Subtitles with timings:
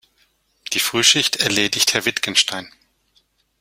[0.73, 2.71] Die Frühschicht erledigt Herr Wittgenstein.